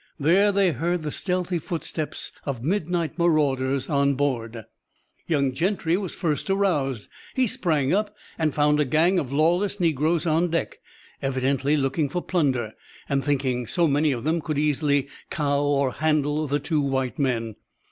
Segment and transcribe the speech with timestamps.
[0.19, 4.65] There they heard the stealthy footsteps of midnight marauders on board.
[5.27, 7.07] Young Gentry was first aroused.
[7.35, 10.79] He sprang up and found a gang of lawless negroes on deck,
[11.21, 12.73] evidently looking for plunder,
[13.07, 17.55] and thinking so many of them could easily cow or handle the two white men.